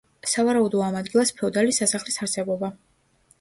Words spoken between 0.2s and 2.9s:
სავარაუდოა ამ ადგილას ფეოდალის სასახლის არსებობა.